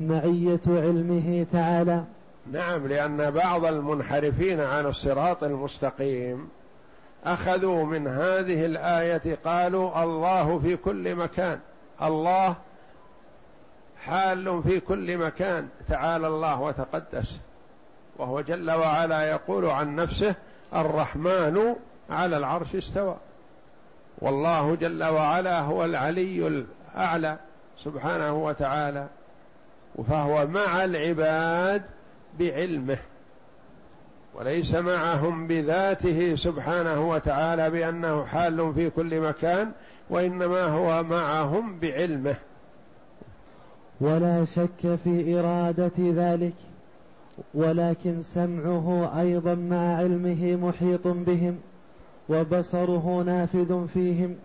معية 0.00 0.60
علمه 0.66 1.46
تعالى. 1.52 2.04
نعم 2.52 2.86
لأن 2.86 3.30
بعض 3.30 3.64
المنحرفين 3.64 4.60
عن 4.60 4.86
الصراط 4.86 5.44
المستقيم 5.44 6.48
أخذوا 7.24 7.84
من 7.84 8.08
هذه 8.08 8.66
الآية 8.66 9.38
قالوا 9.44 10.02
الله 10.02 10.58
في 10.58 10.76
كل 10.76 11.14
مكان 11.14 11.58
الله 12.02 12.56
حال 14.04 14.62
في 14.62 14.80
كل 14.80 15.18
مكان 15.18 15.68
تعالى 15.88 16.26
الله 16.26 16.60
وتقدس. 16.60 17.36
وهو 18.16 18.40
جل 18.40 18.70
وعلا 18.70 19.22
يقول 19.22 19.66
عن 19.66 19.96
نفسه 19.96 20.34
الرحمن 20.74 21.76
على 22.10 22.36
العرش 22.36 22.74
استوى. 22.74 23.16
والله 24.18 24.74
جل 24.74 25.04
وعلا 25.04 25.60
هو 25.60 25.84
العلي 25.84 26.64
الأعلى 26.94 27.36
سبحانه 27.84 28.34
وتعالى 28.44 29.06
فهو 30.08 30.46
مع 30.46 30.84
العباد 30.84 31.82
بعلمه 32.38 32.98
وليس 34.34 34.74
معهم 34.74 35.46
بذاته 35.46 36.36
سبحانه 36.36 37.08
وتعالى 37.08 37.70
بأنه 37.70 38.24
حال 38.24 38.74
في 38.74 38.90
كل 38.90 39.20
مكان 39.20 39.72
وإنما 40.10 40.64
هو 40.64 41.02
معهم 41.02 41.78
بعلمه. 41.80 42.36
ولا 44.00 44.44
شك 44.44 44.98
في 45.04 45.38
إرادة 45.38 45.92
ذلك 45.98 46.54
ولكن 47.54 48.22
سمعه 48.22 49.20
أيضا 49.20 49.54
مع 49.54 49.96
علمه 49.96 50.56
محيط 50.56 51.08
بهم 51.08 51.58
وبصره 52.28 53.22
نافذ 53.26 53.86
فيهم 53.86 54.36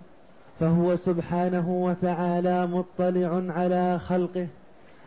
فهو 0.60 0.96
سبحانه 0.96 1.70
وتعالى 1.70 2.68
مطلع 2.68 3.44
على 3.54 4.00
خلقه. 4.00 4.48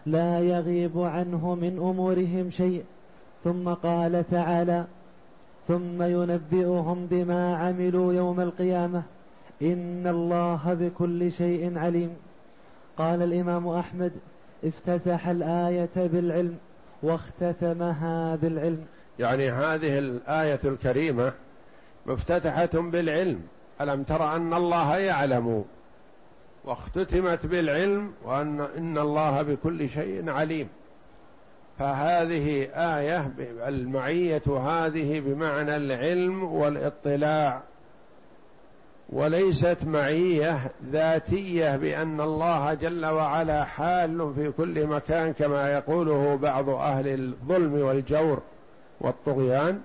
لا 0.07 0.41
يغيب 0.41 0.99
عنه 0.99 1.55
من 1.55 1.79
أمورهم 1.79 2.51
شيء. 2.51 2.85
ثم 3.45 3.69
قال 3.69 4.25
تعالى 4.31 4.85
ثم 5.69 6.03
ينبئهم 6.03 7.07
بما 7.07 7.57
عملوا 7.57 8.13
يوم 8.13 8.41
القيامة. 8.41 9.03
إن 9.63 10.07
الله 10.07 10.75
بكل 10.75 11.33
شيء 11.33 11.79
عليم. 11.79 12.11
قال 12.99 13.23
الإمام 13.23 13.69
أحمد 13.69 14.13
افتتح 14.65 15.29
الآية 15.29 15.91
بالعلم 15.97 16.57
واختتمها 17.03 18.37
بالعلم. 18.37 18.85
يعني 19.19 19.51
هذه 19.51 19.99
الآية 19.99 20.61
الكريمة 20.65 21.33
مفتتحة 22.07 22.71
بالعلم. 22.75 23.41
ألم 23.81 24.03
تر 24.03 24.37
أن 24.37 24.55
الله 24.55 24.97
يعلم؟ 24.97 25.65
واختتمت 26.65 27.47
بالعلم 27.47 28.13
وأن 28.25 28.61
إن 28.61 28.99
الله 28.99 29.43
بكل 29.43 29.89
شيء 29.89 30.31
عليم. 30.31 30.69
فهذه 31.79 32.69
آية 32.75 33.33
المعية 33.69 34.43
هذه 34.47 35.21
بمعنى 35.21 35.77
العلم 35.77 36.45
والاطلاع. 36.45 37.63
وليست 39.09 39.79
معية 39.85 40.71
ذاتية 40.93 41.77
بأن 41.77 42.21
الله 42.21 42.75
جل 42.75 43.07
وعلا 43.07 43.65
حال 43.65 44.33
في 44.35 44.51
كل 44.51 44.87
مكان 44.87 45.33
كما 45.33 45.73
يقوله 45.73 46.37
بعض 46.43 46.69
أهل 46.69 47.09
الظلم 47.09 47.75
والجور 47.75 48.43
والطغيان 49.01 49.81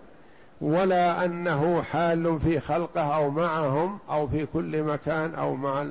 ولا 0.61 1.25
أنه 1.25 1.81
حال 1.81 2.39
في 2.39 2.59
خلقه 2.59 3.15
أو 3.15 3.29
معهم 3.29 3.99
أو 4.09 4.27
في 4.27 4.45
كل 4.45 4.83
مكان 4.83 5.35
أو 5.35 5.55
مع 5.55 5.85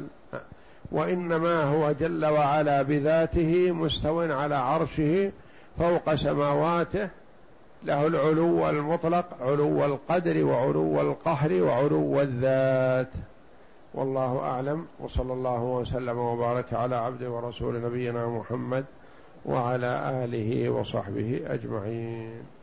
ال... 0.93 0.99
وإنما 0.99 1.63
هو 1.63 1.93
جل 1.93 2.27
وعلا 2.27 2.83
بذاته 2.83 3.73
مستو 3.73 4.21
على 4.21 4.55
عرشه 4.55 5.33
فوق 5.79 6.15
سماواته. 6.15 7.09
له 7.85 8.07
العلو 8.07 8.71
المطلق 8.71 9.25
علو 9.41 9.85
القدر 9.85 10.45
وعلو 10.45 11.01
القهر 11.01 11.63
وعلو 11.63 12.21
الذات. 12.21 13.11
والله 13.95 14.39
أعلم. 14.39 14.87
وصلى 15.01 15.33
الله 15.33 15.63
وسلم 15.63 16.19
وبارك 16.19 16.75
على 16.75 16.97
عبد 16.97 17.23
ورسول 17.23 17.83
نبينا 17.83 18.27
محمد 18.27 18.85
وعلى 19.47 20.25
آله 20.25 20.69
وصحبه 20.69 21.41
أجمعين. 21.47 22.58